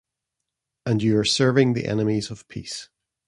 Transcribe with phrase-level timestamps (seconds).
[0.83, 2.89] And you are serving the enemies of peace.